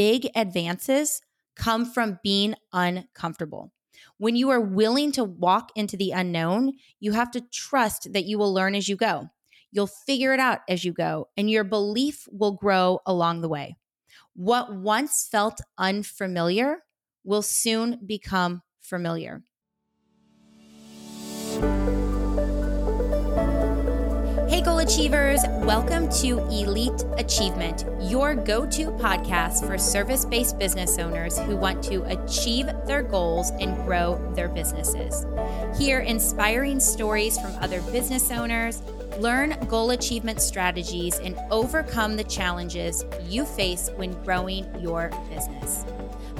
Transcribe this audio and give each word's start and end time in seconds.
big 0.00 0.30
advances 0.34 1.20
come 1.56 1.84
from 1.84 2.18
being 2.22 2.54
uncomfortable. 2.72 3.70
When 4.16 4.34
you 4.34 4.48
are 4.48 4.58
willing 4.58 5.12
to 5.12 5.24
walk 5.24 5.72
into 5.76 5.94
the 5.94 6.12
unknown, 6.12 6.72
you 7.00 7.12
have 7.12 7.30
to 7.32 7.42
trust 7.42 8.10
that 8.14 8.24
you 8.24 8.38
will 8.38 8.54
learn 8.54 8.74
as 8.74 8.88
you 8.88 8.96
go. 8.96 9.28
You'll 9.70 9.86
figure 9.86 10.32
it 10.32 10.40
out 10.40 10.60
as 10.70 10.86
you 10.86 10.94
go, 10.94 11.28
and 11.36 11.50
your 11.50 11.64
belief 11.64 12.26
will 12.32 12.52
grow 12.52 13.00
along 13.04 13.42
the 13.42 13.50
way. 13.50 13.76
What 14.32 14.74
once 14.74 15.28
felt 15.30 15.60
unfamiliar 15.76 16.78
will 17.22 17.42
soon 17.42 18.00
become 18.06 18.62
familiar. 18.80 19.42
Hey, 24.60 24.66
goal 24.66 24.80
achievers, 24.80 25.40
welcome 25.62 26.10
to 26.20 26.38
Elite 26.48 27.02
Achievement, 27.16 27.86
your 27.98 28.34
go 28.34 28.66
to 28.66 28.90
podcast 28.90 29.66
for 29.66 29.78
service 29.78 30.26
based 30.26 30.58
business 30.58 30.98
owners 30.98 31.38
who 31.38 31.56
want 31.56 31.82
to 31.84 32.02
achieve 32.02 32.68
their 32.84 33.02
goals 33.02 33.52
and 33.52 33.74
grow 33.86 34.20
their 34.34 34.50
businesses. 34.50 35.24
Hear 35.78 36.00
inspiring 36.00 36.78
stories 36.78 37.38
from 37.38 37.54
other 37.62 37.80
business 37.90 38.30
owners, 38.30 38.82
learn 39.18 39.56
goal 39.66 39.92
achievement 39.92 40.42
strategies, 40.42 41.18
and 41.20 41.38
overcome 41.50 42.16
the 42.16 42.24
challenges 42.24 43.02
you 43.26 43.46
face 43.46 43.88
when 43.96 44.12
growing 44.24 44.66
your 44.78 45.10
business. 45.30 45.86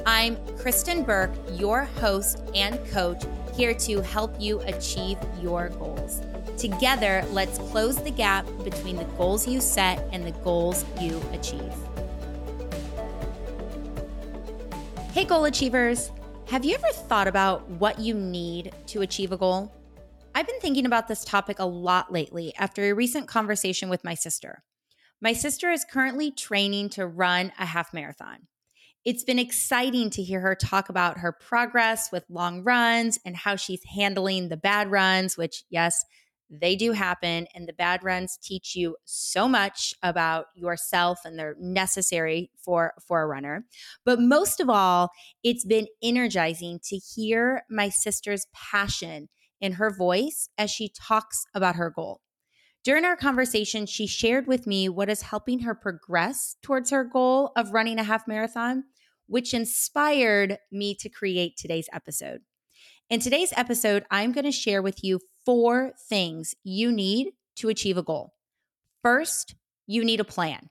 I'm 0.05 0.37
Kristin 0.59 1.07
Burke, 1.07 1.33
your 1.53 1.85
host 1.85 2.43
and 2.55 2.79
coach, 2.91 3.23
here 3.57 3.73
to 3.73 4.03
help 4.03 4.39
you 4.39 4.61
achieve 4.61 5.17
your 5.41 5.71
goals. 5.71 5.90
Together, 6.61 7.25
let's 7.31 7.57
close 7.57 7.97
the 7.97 8.11
gap 8.11 8.45
between 8.63 8.97
the 8.97 9.05
goals 9.17 9.49
you 9.49 9.63
set 9.63 10.07
and 10.13 10.27
the 10.27 10.33
goals 10.43 10.85
you 11.01 11.19
achieve. 11.33 11.73
Hey, 15.15 15.25
goal 15.25 15.47
achievers. 15.47 16.11
Have 16.49 16.67
you 16.67 16.75
ever 16.75 16.89
thought 16.93 17.27
about 17.27 17.67
what 17.67 17.99
you 17.99 18.13
need 18.13 18.75
to 18.89 19.01
achieve 19.01 19.33
a 19.33 19.39
goal? 19.39 19.73
I've 20.35 20.47
been 20.47 20.61
thinking 20.61 20.85
about 20.85 21.09
this 21.09 21.25
topic 21.25 21.61
a 21.61 21.65
lot 21.65 22.13
lately 22.13 22.53
after 22.59 22.85
a 22.85 22.93
recent 22.93 23.27
conversation 23.27 23.89
with 23.89 24.05
my 24.05 24.13
sister. 24.13 24.63
My 25.19 25.33
sister 25.33 25.71
is 25.71 25.87
currently 25.91 26.31
training 26.31 26.91
to 26.91 27.07
run 27.07 27.53
a 27.59 27.65
half 27.65 27.95
marathon. 27.95 28.49
It's 29.03 29.25
been 29.25 29.39
exciting 29.39 30.11
to 30.11 30.23
hear 30.23 30.41
her 30.41 30.55
talk 30.55 30.91
about 30.91 31.21
her 31.21 31.33
progress 31.33 32.13
with 32.13 32.27
long 32.29 32.63
runs 32.65 33.19
and 33.25 33.35
how 33.35 33.57
she's 33.57 33.81
handling 33.97 34.51
the 34.51 34.59
bad 34.59 34.91
runs, 34.91 35.39
which, 35.39 35.65
yes, 35.71 36.05
they 36.51 36.75
do 36.75 36.93
happen, 36.93 37.47
and 37.55 37.69
the 37.69 37.73
bad 37.73 38.03
runs 38.03 38.37
teach 38.43 38.75
you 38.75 38.97
so 39.05 39.47
much 39.47 39.95
about 40.03 40.47
yourself 40.55 41.21
and 41.25 41.39
they're 41.39 41.55
necessary 41.61 42.51
for, 42.63 42.93
for 43.07 43.23
a 43.23 43.27
runner. 43.27 43.67
But 44.05 44.21
most 44.21 44.59
of 44.59 44.69
all, 44.69 45.11
it's 45.45 45.65
been 45.65 45.87
energizing 46.03 46.81
to 46.85 46.97
hear 46.97 47.63
my 47.71 47.89
sister's 47.89 48.47
passion 48.53 49.29
in 49.61 49.73
her 49.75 49.95
voice 49.95 50.49
as 50.59 50.71
she 50.71 50.89
talks 50.89 51.45
about 51.55 51.77
her 51.77 51.91
goal. 51.91 52.21
During 52.83 53.05
our 53.05 53.17
conversation, 53.17 53.87
she 53.87 54.07
shared 54.07 54.47
with 54.47 54.67
me 54.67 54.89
what 54.89 55.11
is 55.11 55.23
helping 55.23 55.61
her 55.61 55.75
progress 55.75 56.57
towards 56.63 56.91
her 56.91 57.05
goal 57.05 57.53
of 57.55 57.73
running 57.73 57.99
a 57.99 58.05
half 58.05 58.27
marathon, 58.27 58.85
which 59.27 59.55
inspired 59.55 60.59
me 60.73 60.97
to 60.97 61.09
create 61.09 61.57
today's 61.57 61.89
episode. 61.93 62.41
In 63.11 63.21
today's 63.21 63.53
episode, 63.57 64.05
I'm 64.11 64.33
going 64.33 64.45
to 64.45 64.53
share 64.53 64.81
with 64.81 65.05
you 65.05 65.21
four 65.45 65.93
things 66.09 66.55
you 66.65 66.93
need 66.93 67.33
to 67.57 67.69
achieve 67.69 67.97
a 67.97 68.03
goal. 68.03 68.35
First, 69.03 69.55
you 69.87 70.05
need 70.05 70.21
a 70.21 70.25
plan. 70.25 70.71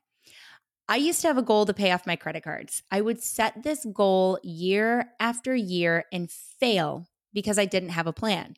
I 0.88 0.95
used 0.95 1.22
to 1.22 1.28
have 1.28 1.38
a 1.38 1.44
goal 1.44 1.66
to 1.66 1.73
pay 1.73 1.92
off 1.92 2.08
my 2.08 2.16
credit 2.16 2.44
cards. 2.44 2.81
I 2.90 3.02
would 3.02 3.22
set 3.22 3.62
this 3.62 3.86
goal 3.94 4.40
year 4.44 5.12
after 5.20 5.56
year 5.56 6.06
and 6.12 6.31
fail 6.31 7.08
because 7.31 7.59
I 7.59 7.66
didn't 7.66 7.90
have 7.90 8.08
a 8.08 8.14
plan. 8.14 8.56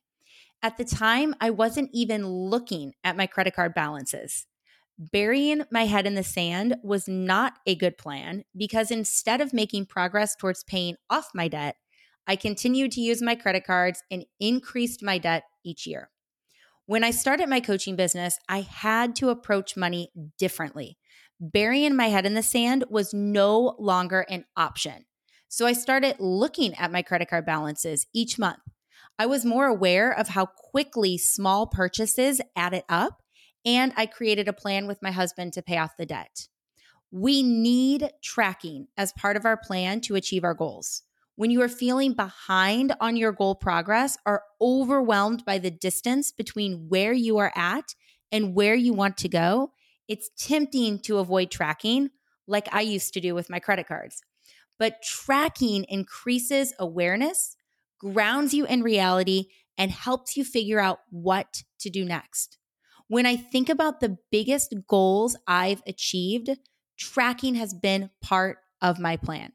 At 0.64 0.78
the 0.78 0.86
time, 0.86 1.36
I 1.42 1.50
wasn't 1.50 1.89
even 1.92 2.26
looking 2.26 2.94
at 3.04 3.17
my 3.17 3.27
credit 3.27 3.55
card 3.55 3.73
balances. 3.73 4.45
Burying 4.98 5.64
my 5.71 5.88
head 5.88 6.05
in 6.05 6.16
the 6.16 6.23
sand 6.23 6.76
was 6.83 7.08
not 7.08 7.54
a 7.66 7.76
good 7.76 7.98
plan 7.98 8.44
because 8.55 8.92
instead 8.92 9.42
of 9.42 9.52
making 9.52 9.88
progress 9.88 10.36
towards 10.36 10.64
paying 10.64 10.95
off 11.10 11.32
my 11.33 11.48
debt, 11.48 11.76
I 12.31 12.37
continued 12.37 12.93
to 12.93 13.02
use 13.02 13.21
my 13.21 13.36
credit 13.36 13.65
cards 13.65 14.03
and 14.09 14.23
increased 14.39 15.03
my 15.03 15.17
debt 15.17 15.43
each 15.65 15.86
year. 15.86 16.09
When 16.86 17.03
I 17.03 17.11
started 17.11 17.49
my 17.49 17.59
coaching 17.59 17.97
business, 17.97 18.39
I 18.47 18.61
had 18.61 19.17
to 19.17 19.31
approach 19.31 19.75
money 19.75 20.14
differently. 20.39 20.97
Burying 21.41 21.93
my 21.93 22.08
head 22.08 22.25
in 22.25 22.33
the 22.33 22.41
sand 22.41 22.86
was 22.89 23.14
no 23.14 23.75
longer 23.77 24.25
an 24.30 24.45
option. 24.55 25.03
So 25.49 25.65
I 25.65 25.73
started 25.73 26.15
looking 26.20 26.73
at 26.75 26.89
my 26.89 27.02
credit 27.02 27.30
card 27.30 27.45
balances 27.45 28.08
each 28.14 28.39
month. 28.39 28.61
I 29.20 29.25
was 29.25 29.43
more 29.43 29.65
aware 29.65 30.17
of 30.17 30.30
how 30.30 30.45
quickly 30.45 31.17
small 31.17 31.67
purchases 31.67 32.39
added 32.55 32.86
up, 32.87 33.21
and 33.65 33.91
I 33.97 34.05
created 34.05 34.47
a 34.47 34.53
plan 34.53 34.87
with 34.87 35.02
my 35.02 35.11
husband 35.11 35.52
to 35.52 35.61
pay 35.61 35.77
off 35.77 35.97
the 35.97 36.05
debt. 36.05 36.47
We 37.11 37.43
need 37.43 38.09
tracking 38.23 38.87
as 38.95 39.11
part 39.11 39.36
of 39.36 39.43
our 39.43 39.58
plan 39.58 39.99
to 40.02 40.15
achieve 40.15 40.45
our 40.45 40.53
goals 40.53 41.03
when 41.41 41.49
you 41.49 41.59
are 41.63 41.67
feeling 41.67 42.13
behind 42.13 42.93
on 43.02 43.17
your 43.17 43.31
goal 43.31 43.55
progress 43.55 44.15
or 44.27 44.43
overwhelmed 44.61 45.43
by 45.43 45.57
the 45.57 45.71
distance 45.71 46.31
between 46.31 46.85
where 46.87 47.13
you 47.13 47.39
are 47.39 47.52
at 47.55 47.95
and 48.31 48.53
where 48.53 48.75
you 48.75 48.93
want 48.93 49.17
to 49.17 49.27
go, 49.27 49.71
it's 50.07 50.29
tempting 50.37 50.99
to 50.99 51.17
avoid 51.17 51.49
tracking 51.49 52.11
like 52.45 52.71
I 52.71 52.81
used 52.81 53.15
to 53.15 53.19
do 53.19 53.33
with 53.33 53.49
my 53.49 53.57
credit 53.57 53.87
cards. 53.87 54.21
But 54.77 55.02
tracking 55.02 55.83
increases 55.85 56.75
awareness, 56.77 57.55
grounds 57.99 58.53
you 58.53 58.67
in 58.67 58.83
reality, 58.83 59.45
and 59.79 59.89
helps 59.89 60.37
you 60.37 60.45
figure 60.45 60.79
out 60.79 60.99
what 61.09 61.63
to 61.79 61.89
do 61.89 62.05
next. 62.05 62.59
When 63.08 63.25
I 63.25 63.35
think 63.35 63.67
about 63.67 63.99
the 63.99 64.19
biggest 64.31 64.75
goals 64.87 65.35
I've 65.47 65.81
achieved, 65.87 66.52
tracking 66.99 67.55
has 67.55 67.73
been 67.73 68.11
part 68.21 68.59
of 68.79 68.99
my 68.99 69.17
plan. 69.17 69.53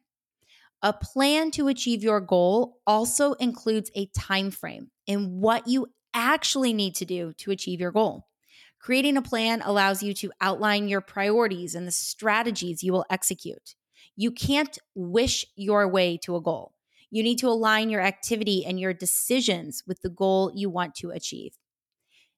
A 0.87 0.93
plan 0.93 1.51
to 1.51 1.67
achieve 1.67 2.05
your 2.05 2.21
goal 2.21 2.79
also 2.87 3.33
includes 3.33 3.91
a 3.97 4.07
time 4.17 4.53
frame 4.53 4.93
and 5.09 5.41
what 5.41 5.67
you 5.67 5.89
actually 6.15 6.73
need 6.73 6.95
to 6.95 7.05
do 7.05 7.33
to 7.39 7.51
achieve 7.51 7.81
your 7.81 7.91
goal. 7.91 8.29
Creating 8.79 9.17
a 9.17 9.23
plan 9.23 9.63
allows 9.63 10.01
you 10.01 10.15
to 10.15 10.31
outline 10.41 10.87
your 10.87 11.01
priorities 11.01 11.75
and 11.75 11.89
the 11.89 11.91
strategies 11.91 12.85
you 12.85 12.93
will 12.93 13.05
execute. 13.11 13.75
You 14.15 14.31
can't 14.31 14.79
wish 14.95 15.45
your 15.57 15.89
way 15.89 16.19
to 16.19 16.37
a 16.37 16.41
goal. 16.41 16.73
You 17.11 17.25
need 17.25 17.41
to 17.41 17.49
align 17.49 17.91
your 17.91 18.01
activity 18.01 18.65
and 18.65 18.79
your 18.79 18.95
decisions 18.95 19.83
with 19.89 20.03
the 20.03 20.09
goal 20.09 20.53
you 20.55 20.71
want 20.71 20.95
to 20.99 21.11
achieve. 21.11 21.59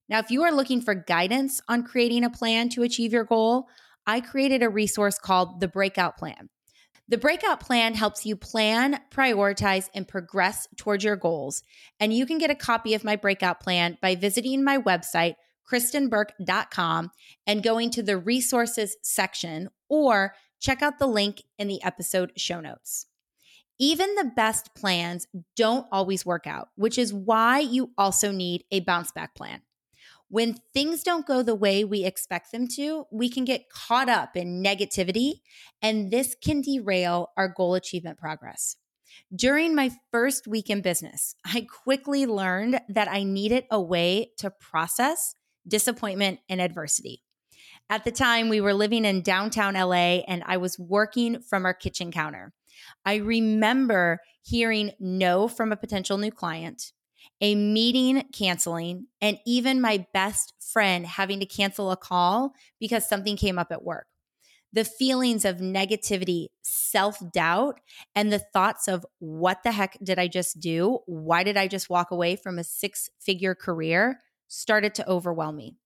Now, 0.09 0.20
if 0.20 0.30
you 0.30 0.42
are 0.44 0.53
looking 0.53 0.80
for 0.80 0.94
guidance 0.94 1.60
on 1.69 1.82
creating 1.82 2.25
a 2.25 2.30
plan 2.30 2.70
to 2.70 2.82
achieve 2.82 3.12
your 3.12 3.25
goal, 3.25 3.69
I 4.06 4.22
created 4.22 4.62
a 4.62 4.70
resource 4.70 5.19
called 5.19 5.60
the 5.60 5.69
Breakout 5.69 6.16
Plan. 6.16 6.48
The 7.11 7.17
breakout 7.17 7.61
plan 7.61 7.95
helps 7.95 8.27
you 8.27 8.37
plan, 8.37 9.01
prioritize, 9.11 9.89
and 9.95 10.07
progress 10.07 10.69
towards 10.77 11.03
your 11.03 11.17
goals. 11.17 11.63
And 11.99 12.13
you 12.13 12.27
can 12.27 12.37
get 12.37 12.51
a 12.51 12.55
copy 12.55 12.93
of 12.93 13.03
my 13.03 13.17
breakout 13.17 13.61
plan 13.61 13.97
by 14.03 14.15
visiting 14.15 14.63
my 14.63 14.77
website, 14.77 15.37
kristinburke.com, 15.71 17.11
and 17.47 17.63
going 17.63 17.91
to 17.91 18.03
the 18.03 18.19
resources 18.19 18.97
section 19.03 19.71
or 19.89 20.35
check 20.61 20.83
out 20.83 20.99
the 20.99 21.07
link 21.07 21.43
in 21.59 21.69
the 21.69 21.83
episode 21.83 22.33
show 22.37 22.61
notes. 22.61 23.07
Even 23.79 24.15
the 24.15 24.31
best 24.37 24.75
plans 24.75 25.27
don't 25.57 25.87
always 25.91 26.27
work 26.27 26.47
out, 26.47 26.69
which 26.75 26.99
is 26.99 27.15
why 27.15 27.61
you 27.61 27.91
also 27.97 28.33
need 28.33 28.65
a 28.71 28.81
bounce 28.81 29.13
back 29.13 29.35
plan. 29.35 29.63
When 30.31 30.56
things 30.75 31.03
don't 31.03 31.27
go 31.27 31.43
the 31.43 31.55
way 31.55 31.84
we 31.84 32.05
expect 32.05 32.53
them 32.53 32.69
to, 32.77 33.06
we 33.11 33.31
can 33.31 33.44
get 33.44 33.71
caught 33.71 34.11
up 34.11 34.37
in 34.37 34.62
negativity, 34.62 35.41
and 35.81 36.11
this 36.11 36.37
can 36.43 36.61
derail 36.61 37.31
our 37.37 37.49
goal 37.49 37.75
achievement 37.75 38.19
progress. 38.19 38.77
During 39.34 39.75
my 39.75 39.91
first 40.10 40.47
week 40.47 40.69
in 40.69 40.83
business, 40.83 41.34
I 41.45 41.66
quickly 41.83 42.27
learned 42.27 42.80
that 42.89 43.09
I 43.09 43.22
needed 43.22 43.65
a 43.71 43.80
way 43.80 44.33
to 44.39 44.51
process 44.51 45.34
disappointment 45.66 46.41
and 46.48 46.60
adversity. 46.60 47.22
At 47.91 48.04
the 48.04 48.13
time, 48.13 48.48
we 48.48 48.60
were 48.60 48.75
living 48.75 49.04
in 49.04 49.22
downtown 49.22 49.75
LA 49.75 50.21
and 50.28 50.42
I 50.47 50.59
was 50.59 50.78
working 50.78 51.41
from 51.41 51.65
our 51.65 51.75
kitchen 51.75 52.13
counter. 52.13 52.53
I 53.04 53.16
remember 53.16 54.21
hearing 54.42 54.92
no 55.01 55.48
from 55.48 55.72
a 55.72 55.77
potential 55.77 56.19
new 56.19 56.30
client, 56.30 56.92
a 57.41 57.55
meeting 57.55 58.25
canceling, 58.33 59.07
and 59.21 59.39
even 59.47 59.81
my 59.81 60.07
best 60.13 60.55
friend 60.61 61.07
having 61.07 61.41
to 61.41 61.47
cancel 61.47 61.91
a 61.91 61.97
call 61.97 62.53
because 62.81 63.09
something 63.09 63.37
came 63.37 63.59
up 63.59 63.71
at 63.71 63.85
work. 63.85 64.07
The 64.73 64.85
feelings 64.85 65.45
of 65.45 65.59
negativity, 65.59 66.49
self 66.63 67.19
doubt, 67.33 67.81
and 68.15 68.31
the 68.33 68.39
thoughts 68.39 68.87
of 68.87 69.07
what 69.19 69.63
the 69.63 69.73
heck 69.73 69.97
did 70.03 70.19
I 70.19 70.29
just 70.29 70.61
do? 70.61 70.99
Why 71.07 71.43
did 71.43 71.57
I 71.57 71.69
just 71.69 71.89
walk 71.89 72.11
away 72.11 72.37
from 72.37 72.59
a 72.59 72.65
six 72.65 73.09
figure 73.19 73.55
career 73.55 74.19
started 74.49 74.95
to 74.97 75.09
overwhelm 75.09 75.57
me. 75.57 75.77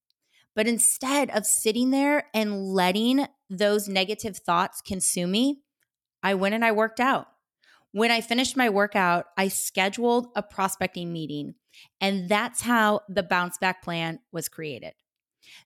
But 0.54 0.66
instead 0.66 1.30
of 1.30 1.46
sitting 1.46 1.90
there 1.90 2.24
and 2.32 2.72
letting 2.72 3.26
those 3.50 3.88
negative 3.88 4.38
thoughts 4.38 4.80
consume 4.80 5.32
me, 5.32 5.60
I 6.22 6.34
went 6.34 6.54
and 6.54 6.64
I 6.64 6.72
worked 6.72 7.00
out. 7.00 7.26
When 7.92 8.10
I 8.10 8.22
finished 8.22 8.56
my 8.56 8.70
workout, 8.70 9.26
I 9.36 9.48
scheduled 9.48 10.28
a 10.34 10.42
prospecting 10.42 11.12
meeting, 11.12 11.54
and 12.00 12.28
that's 12.28 12.62
how 12.62 13.02
the 13.08 13.22
bounce 13.22 13.58
back 13.58 13.82
plan 13.82 14.18
was 14.32 14.48
created. 14.48 14.94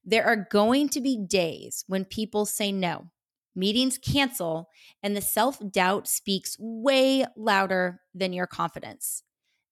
There 0.04 0.24
are 0.24 0.48
going 0.50 0.88
to 0.90 1.00
be 1.00 1.16
days 1.16 1.84
when 1.86 2.04
people 2.04 2.44
say 2.44 2.72
no, 2.72 3.06
meetings 3.54 3.96
cancel, 3.98 4.68
and 5.04 5.16
the 5.16 5.20
self 5.20 5.58
doubt 5.70 6.08
speaks 6.08 6.56
way 6.58 7.24
louder 7.36 8.00
than 8.12 8.32
your 8.32 8.48
confidence. 8.48 9.22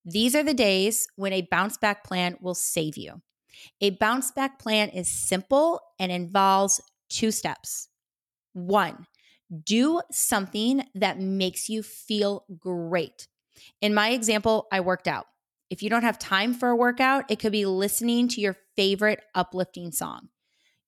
These 0.04 0.36
are 0.36 0.44
the 0.44 0.54
days 0.54 1.08
when 1.16 1.32
a 1.32 1.48
bounce 1.50 1.76
back 1.76 2.04
plan 2.04 2.36
will 2.40 2.54
save 2.54 2.96
you. 2.96 3.20
A 3.80 3.90
bounce 3.90 4.30
back 4.30 4.60
plan 4.60 4.90
is 4.90 5.08
simple 5.08 5.80
and 5.98 6.12
involves 6.12 6.80
two 7.08 7.30
steps. 7.30 7.88
One, 8.52 9.06
do 9.64 10.00
something 10.10 10.84
that 10.94 11.18
makes 11.18 11.68
you 11.68 11.82
feel 11.82 12.44
great. 12.58 13.28
In 13.80 13.94
my 13.94 14.10
example, 14.10 14.66
I 14.72 14.80
worked 14.80 15.08
out. 15.08 15.26
If 15.70 15.82
you 15.82 15.90
don't 15.90 16.02
have 16.02 16.18
time 16.18 16.54
for 16.54 16.68
a 16.70 16.76
workout, 16.76 17.30
it 17.30 17.38
could 17.38 17.52
be 17.52 17.66
listening 17.66 18.28
to 18.28 18.40
your 18.40 18.56
favorite 18.76 19.20
uplifting 19.34 19.92
song. 19.92 20.28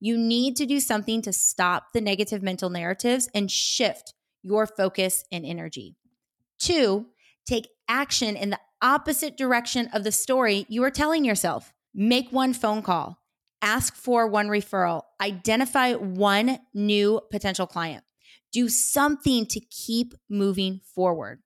You 0.01 0.19
need 0.19 0.57
to 0.57 0.67
do 0.67 0.81
something 0.81 1.23
to 1.23 1.33
stop 1.33 1.93
the 1.93 2.01
negative 2.01 2.43
mental 2.43 2.71
narratives 2.71 3.29
and 3.35 3.51
shift 3.51 4.15
your 4.43 4.67
focus 4.67 5.25
and 5.33 5.45
energy. 5.45 5.97
Two, 6.59 7.07
take 7.47 7.69
action 7.89 8.37
in 8.37 8.51
the 8.51 8.61
opposite 8.83 9.37
direction 9.37 9.89
of 9.93 10.05
the 10.05 10.13
story 10.13 10.67
you 10.69 10.83
are 10.85 10.91
telling 10.91 11.25
yourself. 11.25 11.73
Make 11.95 12.31
one 12.31 12.53
phone 12.53 12.83
call, 12.83 13.19
ask 13.63 13.95
for 13.95 14.27
one 14.27 14.49
referral, 14.49 15.03
identify 15.21 15.95
one 15.95 16.59
new 16.75 17.21
potential 17.31 17.67
client. 17.67 18.05
Do 18.53 18.69
something 18.69 19.47
to 19.47 19.61
keep 19.61 20.15
moving 20.29 20.81
forward. 20.95 21.43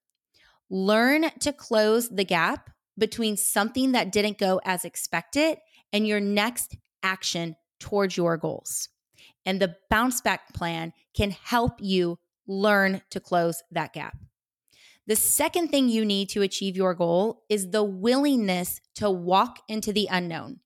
Learn 0.69 1.31
to 1.41 1.53
close 1.53 2.09
the 2.09 2.25
gap 2.25 2.71
between 2.97 3.37
something 3.37 3.93
that 3.93 4.13
didn't 4.13 4.39
go 4.39 4.61
as 4.65 4.85
expected 4.85 5.59
and 5.93 6.07
your 6.07 6.21
next 6.21 6.77
action 7.03 7.57
towards 7.81 8.17
your 8.17 8.37
goals. 8.37 8.89
And 9.45 9.61
the 9.61 9.77
bounce 9.89 10.21
back 10.21 10.53
plan 10.53 10.93
can 11.15 11.31
help 11.31 11.75
you 11.81 12.19
learn 12.47 13.03
to 13.11 13.21
close 13.21 13.63
that 13.71 13.93
gap. 13.93 14.17
The 15.07 15.17
second 15.17 15.69
thing 15.69 15.89
you 15.89 16.05
need 16.05 16.29
to 16.31 16.43
achieve 16.43 16.77
your 16.77 16.95
goal 16.95 17.43
is 17.49 17.71
the 17.71 17.83
willingness 17.83 18.81
to 18.97 19.11
walk 19.11 19.61
into 19.67 19.93
the 19.93 20.09
unknown. 20.11 20.61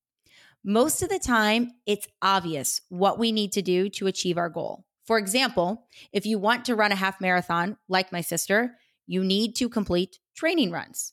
Most 0.62 1.02
of 1.02 1.08
the 1.08 1.18
time, 1.18 1.72
it's 1.86 2.08
obvious 2.20 2.80
what 2.88 3.18
we 3.18 3.32
need 3.32 3.52
to 3.52 3.62
do 3.62 3.88
to 3.90 4.06
achieve 4.06 4.36
our 4.36 4.48
goal. 4.48 4.84
For 5.04 5.18
example, 5.18 5.86
if 6.12 6.24
you 6.24 6.38
want 6.38 6.64
to 6.64 6.74
run 6.74 6.92
a 6.92 6.96
half 6.96 7.20
marathon, 7.20 7.76
like 7.88 8.12
my 8.12 8.20
sister, 8.22 8.76
you 9.06 9.22
need 9.22 9.54
to 9.56 9.68
complete 9.68 10.18
training 10.34 10.70
runs. 10.70 11.12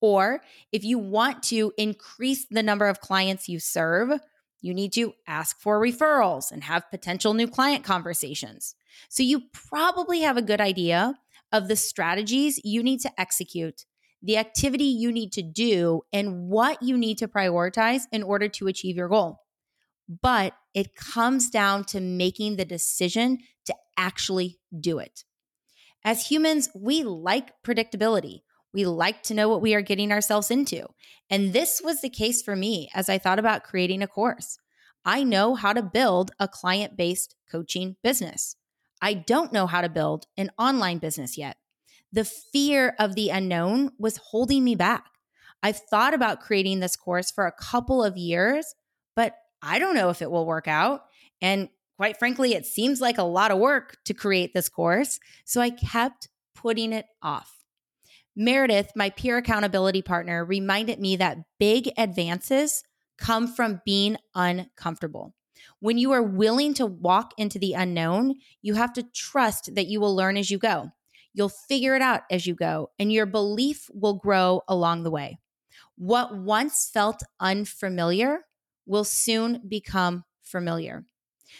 Or 0.00 0.40
if 0.72 0.84
you 0.84 0.98
want 0.98 1.42
to 1.44 1.72
increase 1.76 2.46
the 2.50 2.62
number 2.62 2.86
of 2.86 3.00
clients 3.00 3.48
you 3.48 3.58
serve, 3.58 4.20
you 4.62 4.74
need 4.74 4.92
to 4.94 5.14
ask 5.26 5.58
for 5.58 5.80
referrals 5.80 6.52
and 6.52 6.64
have 6.64 6.90
potential 6.90 7.34
new 7.34 7.48
client 7.48 7.84
conversations. 7.84 8.74
So 9.08 9.22
you 9.22 9.42
probably 9.52 10.20
have 10.20 10.36
a 10.36 10.42
good 10.42 10.60
idea 10.60 11.14
of 11.52 11.68
the 11.68 11.76
strategies 11.76 12.60
you 12.62 12.82
need 12.82 13.00
to 13.00 13.20
execute, 13.20 13.84
the 14.22 14.36
activity 14.36 14.84
you 14.84 15.10
need 15.10 15.32
to 15.32 15.42
do, 15.42 16.02
and 16.12 16.48
what 16.48 16.82
you 16.82 16.96
need 16.96 17.18
to 17.18 17.28
prioritize 17.28 18.02
in 18.12 18.22
order 18.22 18.48
to 18.48 18.66
achieve 18.66 18.96
your 18.96 19.08
goal. 19.08 19.40
But 20.22 20.54
it 20.74 20.94
comes 20.94 21.50
down 21.50 21.84
to 21.84 22.00
making 22.00 22.56
the 22.56 22.64
decision 22.64 23.38
to 23.66 23.74
actually 23.96 24.58
do 24.78 24.98
it. 24.98 25.24
As 26.04 26.28
humans, 26.28 26.68
we 26.74 27.02
like 27.02 27.62
predictability. 27.62 28.42
We 28.72 28.86
like 28.86 29.22
to 29.24 29.34
know 29.34 29.48
what 29.48 29.62
we 29.62 29.74
are 29.74 29.82
getting 29.82 30.12
ourselves 30.12 30.50
into. 30.50 30.86
And 31.28 31.52
this 31.52 31.80
was 31.82 32.00
the 32.00 32.08
case 32.08 32.40
for 32.40 32.56
me 32.56 32.88
as 32.94 33.08
I 33.08 33.18
thought 33.18 33.38
about 33.38 33.64
creating 33.64 34.02
a 34.02 34.06
course. 34.06 34.58
I 35.04 35.24
know 35.24 35.54
how 35.54 35.72
to 35.72 35.82
build 35.82 36.30
a 36.38 36.46
client 36.46 36.96
based 36.96 37.34
coaching 37.50 37.96
business. 38.02 38.56
I 39.02 39.14
don't 39.14 39.52
know 39.52 39.66
how 39.66 39.80
to 39.80 39.88
build 39.88 40.26
an 40.36 40.50
online 40.58 40.98
business 40.98 41.36
yet. 41.38 41.56
The 42.12 42.24
fear 42.24 42.94
of 42.98 43.14
the 43.14 43.30
unknown 43.30 43.92
was 43.98 44.18
holding 44.18 44.64
me 44.64 44.74
back. 44.74 45.06
I've 45.62 45.78
thought 45.78 46.14
about 46.14 46.40
creating 46.40 46.80
this 46.80 46.96
course 46.96 47.30
for 47.30 47.46
a 47.46 47.52
couple 47.52 48.02
of 48.02 48.16
years, 48.16 48.74
but 49.14 49.34
I 49.62 49.78
don't 49.78 49.94
know 49.94 50.10
if 50.10 50.22
it 50.22 50.30
will 50.30 50.46
work 50.46 50.68
out. 50.68 51.02
And 51.42 51.68
quite 51.96 52.18
frankly, 52.18 52.54
it 52.54 52.66
seems 52.66 53.00
like 53.00 53.18
a 53.18 53.22
lot 53.22 53.50
of 53.50 53.58
work 53.58 53.98
to 54.06 54.14
create 54.14 54.54
this 54.54 54.68
course. 54.68 55.20
So 55.44 55.60
I 55.60 55.70
kept 55.70 56.28
putting 56.54 56.92
it 56.92 57.06
off. 57.22 57.56
Meredith, 58.36 58.92
my 58.94 59.10
peer 59.10 59.38
accountability 59.38 60.02
partner, 60.02 60.44
reminded 60.44 61.00
me 61.00 61.16
that 61.16 61.38
big 61.58 61.90
advances 61.96 62.84
come 63.18 63.46
from 63.46 63.82
being 63.84 64.16
uncomfortable. 64.34 65.34
When 65.80 65.98
you 65.98 66.12
are 66.12 66.22
willing 66.22 66.74
to 66.74 66.86
walk 66.86 67.34
into 67.36 67.58
the 67.58 67.74
unknown, 67.74 68.36
you 68.62 68.74
have 68.74 68.92
to 68.94 69.02
trust 69.14 69.74
that 69.74 69.88
you 69.88 70.00
will 70.00 70.14
learn 70.14 70.36
as 70.36 70.50
you 70.50 70.58
go. 70.58 70.90
You'll 71.32 71.48
figure 71.48 71.94
it 71.94 72.02
out 72.02 72.22
as 72.30 72.46
you 72.46 72.54
go, 72.54 72.90
and 72.98 73.12
your 73.12 73.26
belief 73.26 73.88
will 73.92 74.14
grow 74.14 74.62
along 74.68 75.02
the 75.02 75.10
way. 75.10 75.38
What 75.96 76.36
once 76.36 76.90
felt 76.92 77.22
unfamiliar 77.40 78.46
will 78.86 79.04
soon 79.04 79.62
become 79.68 80.24
familiar. 80.42 81.04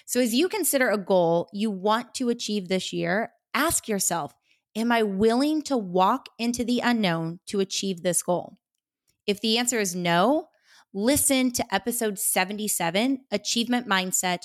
So, 0.04 0.20
as 0.20 0.34
you 0.34 0.48
consider 0.48 0.90
a 0.90 0.98
goal 0.98 1.48
you 1.52 1.70
want 1.70 2.14
to 2.14 2.28
achieve 2.28 2.68
this 2.68 2.92
year, 2.92 3.32
ask 3.54 3.88
yourself 3.88 4.34
Am 4.76 4.92
I 4.92 5.02
willing 5.02 5.62
to 5.62 5.76
walk 5.76 6.28
into 6.38 6.64
the 6.64 6.80
unknown 6.80 7.40
to 7.48 7.58
achieve 7.58 8.02
this 8.02 8.22
goal? 8.22 8.56
If 9.26 9.40
the 9.40 9.58
answer 9.58 9.80
is 9.80 9.96
no, 9.96 10.48
listen 10.92 11.50
to 11.52 11.74
episode 11.74 12.18
77 12.18 13.20
Achievement 13.32 13.88
Mindset 13.88 14.42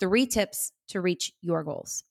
Three 0.00 0.26
Tips 0.26 0.72
to 0.88 1.00
Reach 1.00 1.32
Your 1.42 1.62
Goals. 1.62 2.04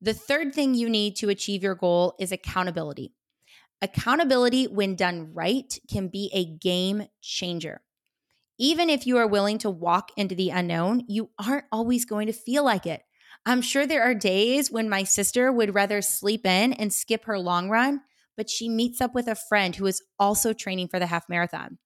The 0.00 0.14
third 0.14 0.52
thing 0.52 0.74
you 0.74 0.90
need 0.90 1.16
to 1.16 1.28
achieve 1.28 1.62
your 1.62 1.76
goal 1.76 2.14
is 2.18 2.32
accountability. 2.32 3.14
Accountability, 3.80 4.66
when 4.66 4.96
done 4.96 5.32
right, 5.32 5.78
can 5.90 6.08
be 6.08 6.30
a 6.34 6.44
game 6.44 7.06
changer. 7.20 7.82
Even 8.58 8.88
if 8.88 9.06
you 9.06 9.16
are 9.18 9.26
willing 9.26 9.58
to 9.58 9.70
walk 9.70 10.12
into 10.16 10.34
the 10.34 10.50
unknown, 10.50 11.02
you 11.08 11.30
aren't 11.44 11.64
always 11.72 12.04
going 12.04 12.28
to 12.28 12.32
feel 12.32 12.64
like 12.64 12.86
it. 12.86 13.02
I'm 13.44 13.60
sure 13.60 13.86
there 13.86 14.02
are 14.02 14.14
days 14.14 14.70
when 14.70 14.88
my 14.88 15.02
sister 15.02 15.50
would 15.50 15.74
rather 15.74 16.00
sleep 16.00 16.46
in 16.46 16.72
and 16.72 16.92
skip 16.92 17.24
her 17.24 17.38
long 17.38 17.68
run, 17.68 18.02
but 18.36 18.48
she 18.48 18.68
meets 18.68 19.00
up 19.00 19.14
with 19.14 19.26
a 19.26 19.34
friend 19.34 19.74
who 19.74 19.86
is 19.86 20.02
also 20.18 20.52
training 20.52 20.88
for 20.88 20.98
the 20.98 21.06
half 21.06 21.28
marathon. 21.28 21.78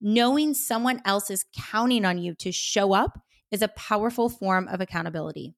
Knowing 0.00 0.54
someone 0.54 1.02
else 1.04 1.30
is 1.30 1.46
counting 1.56 2.04
on 2.04 2.18
you 2.18 2.34
to 2.34 2.52
show 2.52 2.92
up 2.92 3.20
is 3.50 3.62
a 3.62 3.68
powerful 3.68 4.28
form 4.28 4.68
of 4.68 4.80
accountability. 4.80 5.54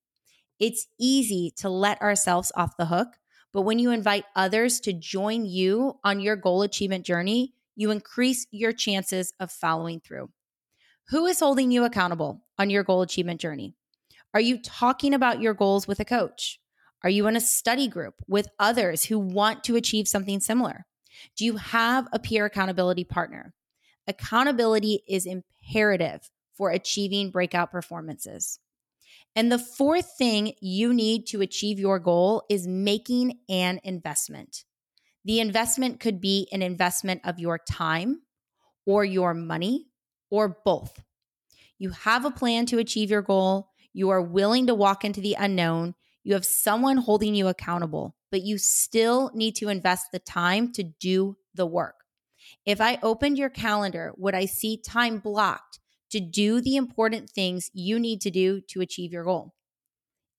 It's 0.59 0.87
easy 0.99 1.53
to 1.59 1.69
let 1.69 2.01
ourselves 2.01 2.51
off 2.57 2.77
the 2.79 2.87
hook, 2.87 3.09
but 3.53 3.63
when 3.63 3.79
you 3.79 3.91
invite 3.91 4.25
others 4.35 4.81
to 4.81 4.93
join 4.93 5.45
you 5.45 5.99
on 6.03 6.21
your 6.21 6.37
goal 6.37 6.63
achievement 6.63 7.05
journey, 7.05 7.53
you 7.75 7.91
increase 7.91 8.47
your 8.51 8.73
chances 8.73 9.33
of 9.39 9.53
following 9.53 10.01
through. 10.01 10.31
Who 11.11 11.27
is 11.27 11.39
holding 11.39 11.71
you 11.71 11.85
accountable 11.85 12.43
on 12.59 12.69
your 12.69 12.83
goal 12.83 13.03
achievement 13.03 13.41
journey? 13.41 13.75
Are 14.35 14.41
you 14.41 14.61
talking 14.61 15.15
about 15.15 15.41
your 15.41 15.55
goals 15.55 15.87
with 15.87 16.01
a 16.01 16.05
coach? 16.05 16.59
Are 17.05 17.11
you 17.11 17.29
in 17.29 17.37
a 17.37 17.41
study 17.41 17.87
group 17.87 18.15
with 18.27 18.49
others 18.59 19.05
who 19.05 19.21
want 19.21 19.63
to 19.65 19.77
achieve 19.77 20.09
something 20.09 20.41
similar? 20.41 20.85
Do 21.37 21.45
you 21.45 21.59
have 21.59 22.09
a 22.13 22.19
peer 22.19 22.47
accountability 22.47 23.05
partner? 23.05 23.55
Accountability 24.09 25.05
is 25.09 25.27
imperative 25.27 26.29
for 26.57 26.71
achieving 26.71 27.31
breakout 27.31 27.71
performances. 27.71 28.59
And 29.37 29.53
the 29.53 29.61
fourth 29.61 30.15
thing 30.19 30.55
you 30.61 30.93
need 30.93 31.29
to 31.29 31.41
achieve 31.41 31.79
your 31.79 32.01
goal 32.01 32.43
is 32.51 32.67
making 32.67 33.39
an 33.49 33.79
investment. 33.85 34.65
The 35.25 35.39
investment 35.39 36.01
could 36.01 36.21
be 36.21 36.49
an 36.51 36.63
investment 36.63 37.21
of 37.25 37.39
your 37.39 37.59
time 37.59 38.23
or 38.87 39.05
your 39.05 39.35
money 39.35 39.87
or 40.31 40.59
both. 40.65 41.03
You 41.79 41.91
have 41.91 42.25
a 42.25 42.31
plan 42.31 42.67
to 42.67 42.79
achieve 42.79 43.11
your 43.11 43.23
goal. 43.23 43.71
You 43.93 44.11
are 44.11 44.23
willing 44.23 44.67
to 44.67 44.75
walk 44.75 45.05
into 45.05 45.21
the 45.21 45.37
unknown. 45.39 45.95
You 46.25 46.35
have 46.35 46.45
someone 46.45 46.97
holding 46.97 47.35
you 47.35 47.49
accountable, 47.49 48.17
but 48.31 48.43
you 48.43 48.59
still 48.59 49.31
need 49.35 49.55
to 49.57 49.69
invest 49.69 50.07
the 50.13 50.19
time 50.19 50.73
to 50.73 50.83
do 50.83 51.37
the 51.55 51.67
work. 51.67 51.95
If 52.65 52.81
I 52.81 52.99
opened 53.03 53.39
your 53.39 53.51
calendar, 53.51 54.13
would 54.17 54.35
I 54.35 54.47
see 54.47 54.77
time 54.77 55.19
blocked 55.19 55.79
to 56.11 56.21
do 56.21 56.61
the 56.61 56.77
important 56.77 57.31
things 57.31 57.71
you 57.75 57.99
need 57.99 58.21
to 58.23 58.31
do 58.31 58.61
to 58.69 58.81
achieve 58.81 59.13
your 59.13 59.25
goal? 59.25 59.55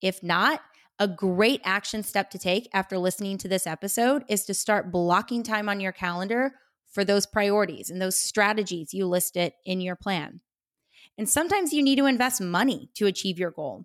If 0.02 0.22
not, 0.22 0.60
a 0.98 1.08
great 1.08 1.60
action 1.64 2.02
step 2.02 2.30
to 2.30 2.38
take 2.38 2.68
after 2.72 2.98
listening 2.98 3.38
to 3.38 3.48
this 3.48 3.66
episode 3.66 4.24
is 4.28 4.44
to 4.46 4.54
start 4.54 4.90
blocking 4.90 5.42
time 5.42 5.68
on 5.68 5.80
your 5.80 5.92
calendar 5.92 6.54
for 6.98 7.04
those 7.04 7.26
priorities 7.26 7.90
and 7.90 8.02
those 8.02 8.16
strategies 8.16 8.92
you 8.92 9.06
listed 9.06 9.52
in 9.64 9.80
your 9.80 9.94
plan. 9.94 10.40
And 11.16 11.28
sometimes 11.28 11.72
you 11.72 11.80
need 11.80 11.94
to 11.98 12.06
invest 12.06 12.40
money 12.40 12.90
to 12.94 13.06
achieve 13.06 13.38
your 13.38 13.52
goal. 13.52 13.84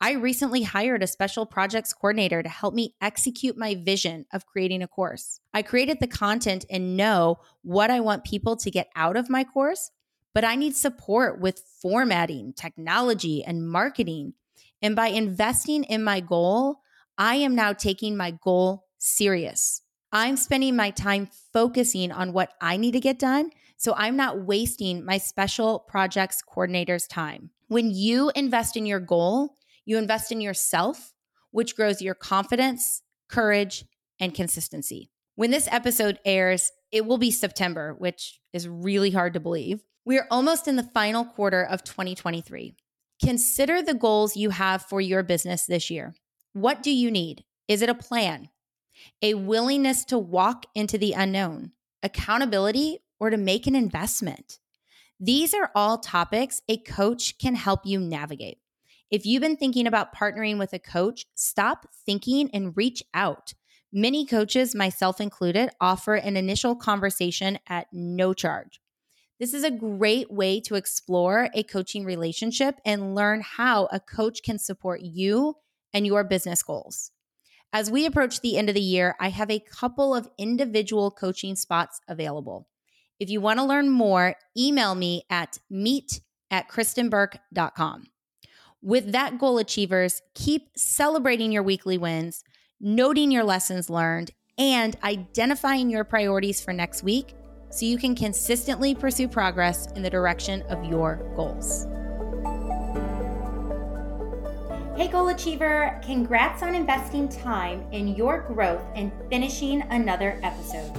I 0.00 0.12
recently 0.12 0.62
hired 0.62 1.02
a 1.02 1.06
special 1.06 1.44
projects 1.44 1.92
coordinator 1.92 2.42
to 2.42 2.48
help 2.48 2.72
me 2.72 2.94
execute 3.02 3.58
my 3.58 3.74
vision 3.74 4.24
of 4.32 4.46
creating 4.46 4.80
a 4.80 4.88
course. 4.88 5.40
I 5.52 5.60
created 5.60 6.00
the 6.00 6.06
content 6.06 6.64
and 6.70 6.96
know 6.96 7.36
what 7.60 7.90
I 7.90 8.00
want 8.00 8.24
people 8.24 8.56
to 8.56 8.70
get 8.70 8.88
out 8.96 9.18
of 9.18 9.28
my 9.28 9.44
course, 9.44 9.90
but 10.32 10.42
I 10.42 10.54
need 10.54 10.74
support 10.74 11.38
with 11.38 11.60
formatting, 11.82 12.54
technology, 12.54 13.44
and 13.44 13.68
marketing. 13.68 14.32
And 14.80 14.96
by 14.96 15.08
investing 15.08 15.84
in 15.84 16.02
my 16.02 16.20
goal, 16.20 16.80
I 17.18 17.34
am 17.34 17.54
now 17.54 17.74
taking 17.74 18.16
my 18.16 18.30
goal 18.30 18.86
serious. 18.96 19.82
I'm 20.14 20.36
spending 20.36 20.76
my 20.76 20.90
time 20.90 21.28
focusing 21.52 22.12
on 22.12 22.32
what 22.32 22.52
I 22.60 22.76
need 22.76 22.92
to 22.92 23.00
get 23.00 23.18
done. 23.18 23.50
So 23.76 23.94
I'm 23.96 24.16
not 24.16 24.42
wasting 24.42 25.04
my 25.04 25.18
special 25.18 25.80
projects 25.80 26.40
coordinator's 26.40 27.08
time. 27.08 27.50
When 27.66 27.90
you 27.90 28.30
invest 28.36 28.76
in 28.76 28.86
your 28.86 29.00
goal, 29.00 29.56
you 29.84 29.98
invest 29.98 30.30
in 30.30 30.40
yourself, 30.40 31.12
which 31.50 31.74
grows 31.74 32.00
your 32.00 32.14
confidence, 32.14 33.02
courage, 33.28 33.86
and 34.20 34.32
consistency. 34.32 35.10
When 35.34 35.50
this 35.50 35.66
episode 35.72 36.20
airs, 36.24 36.70
it 36.92 37.04
will 37.06 37.18
be 37.18 37.32
September, 37.32 37.96
which 37.98 38.40
is 38.52 38.68
really 38.68 39.10
hard 39.10 39.34
to 39.34 39.40
believe. 39.40 39.82
We 40.04 40.16
are 40.18 40.28
almost 40.30 40.68
in 40.68 40.76
the 40.76 40.84
final 40.84 41.24
quarter 41.24 41.64
of 41.64 41.82
2023. 41.82 42.72
Consider 43.20 43.82
the 43.82 43.94
goals 43.94 44.36
you 44.36 44.50
have 44.50 44.82
for 44.82 45.00
your 45.00 45.24
business 45.24 45.66
this 45.66 45.90
year. 45.90 46.14
What 46.52 46.84
do 46.84 46.92
you 46.92 47.10
need? 47.10 47.42
Is 47.66 47.82
it 47.82 47.88
a 47.88 47.94
plan? 47.94 48.50
A 49.22 49.34
willingness 49.34 50.04
to 50.06 50.18
walk 50.18 50.66
into 50.74 50.98
the 50.98 51.12
unknown, 51.12 51.72
accountability, 52.02 52.98
or 53.18 53.30
to 53.30 53.36
make 53.36 53.66
an 53.66 53.74
investment? 53.74 54.58
These 55.20 55.54
are 55.54 55.70
all 55.74 55.98
topics 55.98 56.60
a 56.68 56.76
coach 56.78 57.38
can 57.38 57.54
help 57.54 57.86
you 57.86 58.00
navigate. 58.00 58.58
If 59.10 59.24
you've 59.24 59.42
been 59.42 59.56
thinking 59.56 59.86
about 59.86 60.14
partnering 60.14 60.58
with 60.58 60.72
a 60.72 60.78
coach, 60.78 61.26
stop 61.34 61.86
thinking 62.04 62.50
and 62.52 62.76
reach 62.76 63.02
out. 63.14 63.54
Many 63.92 64.26
coaches, 64.26 64.74
myself 64.74 65.20
included, 65.20 65.70
offer 65.80 66.16
an 66.16 66.36
initial 66.36 66.74
conversation 66.74 67.58
at 67.68 67.86
no 67.92 68.34
charge. 68.34 68.80
This 69.38 69.54
is 69.54 69.62
a 69.62 69.70
great 69.70 70.30
way 70.32 70.60
to 70.62 70.74
explore 70.74 71.48
a 71.54 71.62
coaching 71.62 72.04
relationship 72.04 72.80
and 72.84 73.14
learn 73.14 73.40
how 73.40 73.88
a 73.92 74.00
coach 74.00 74.42
can 74.42 74.58
support 74.58 75.00
you 75.00 75.54
and 75.92 76.06
your 76.06 76.24
business 76.24 76.62
goals. 76.62 77.12
As 77.74 77.90
we 77.90 78.06
approach 78.06 78.40
the 78.40 78.56
end 78.56 78.68
of 78.68 78.76
the 78.76 78.80
year, 78.80 79.16
I 79.18 79.30
have 79.30 79.50
a 79.50 79.58
couple 79.58 80.14
of 80.14 80.30
individual 80.38 81.10
coaching 81.10 81.56
spots 81.56 82.00
available. 82.06 82.68
If 83.18 83.30
you 83.30 83.40
want 83.40 83.58
to 83.58 83.64
learn 83.64 83.90
more, 83.90 84.36
email 84.56 84.94
me 84.94 85.24
at 85.28 85.58
meet 85.68 86.20
at 86.52 86.68
kristinburke.com. 86.68 88.04
With 88.80 89.10
that 89.10 89.40
goal, 89.40 89.58
achievers, 89.58 90.22
keep 90.36 90.68
celebrating 90.76 91.50
your 91.50 91.64
weekly 91.64 91.98
wins, 91.98 92.44
noting 92.80 93.32
your 93.32 93.42
lessons 93.42 93.90
learned, 93.90 94.30
and 94.56 94.96
identifying 95.02 95.90
your 95.90 96.04
priorities 96.04 96.60
for 96.60 96.72
next 96.72 97.02
week 97.02 97.34
so 97.70 97.86
you 97.86 97.98
can 97.98 98.14
consistently 98.14 98.94
pursue 98.94 99.26
progress 99.26 99.90
in 99.96 100.02
the 100.04 100.10
direction 100.10 100.62
of 100.68 100.84
your 100.84 101.28
goals. 101.34 101.88
Hey, 104.96 105.08
goal 105.08 105.28
achiever, 105.28 106.00
congrats 106.04 106.62
on 106.62 106.74
investing 106.74 107.28
time 107.28 107.84
in 107.92 108.14
your 108.14 108.40
growth 108.42 108.82
and 108.94 109.12
finishing 109.28 109.82
another 109.90 110.38
episode. 110.42 110.92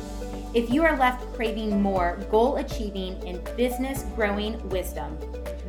If 0.53 0.69
you 0.69 0.83
are 0.83 0.97
left 0.97 1.33
craving 1.33 1.81
more 1.81 2.17
goal 2.29 2.57
achieving 2.57 3.21
and 3.27 3.43
business 3.55 4.03
growing 4.15 4.67
wisdom, 4.69 5.17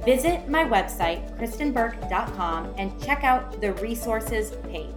Visit 0.07 0.49
my 0.49 0.65
website, 0.65 1.37
kristinburke.com, 1.37 2.73
and 2.79 3.03
check 3.03 3.25
out 3.25 3.61
the 3.61 3.73
resources 3.73 4.53
page. 4.71 4.95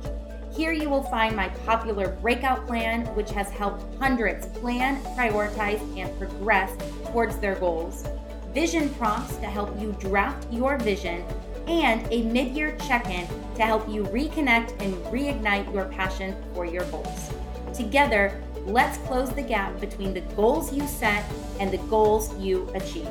Here 0.55 0.71
you 0.71 0.88
will 0.88 1.01
find 1.01 1.36
my 1.36 1.50
popular 1.65 2.09
breakout 2.21 2.67
plan, 2.67 3.07
which 3.15 3.31
has 3.31 3.50
helped 3.50 3.83
hundreds 3.98 4.45
plan, 4.59 5.01
prioritize, 5.17 5.81
and 5.98 6.15
progress 6.19 6.71
towards 7.07 7.39
their 7.39 7.55
goals, 7.55 8.07
vision 8.53 8.88
prompts 8.95 9.38
to 9.38 9.48
help 9.48 9.81
you 9.81 9.95
draft 10.00 10.45
your 10.53 10.77
vision, 10.77 11.25
and 11.70 12.06
a 12.12 12.24
mid 12.24 12.56
year 12.56 12.76
check 12.88 13.08
in 13.10 13.28
to 13.56 13.62
help 13.62 13.88
you 13.88 14.04
reconnect 14.06 14.72
and 14.82 14.94
reignite 15.06 15.72
your 15.72 15.86
passion 15.86 16.36
for 16.56 16.66
your 16.66 16.84
goals. 16.86 17.32
Together, 17.74 18.42
let's 18.66 18.98
close 19.00 19.30
the 19.30 19.42
gap 19.42 19.80
between 19.80 20.14
the 20.14 20.22
goals 20.36 20.74
you 20.74 20.86
set 20.88 21.24
and 21.60 21.72
the 21.72 21.78
goals 21.90 22.36
you 22.40 22.68
achieve. 22.74 23.08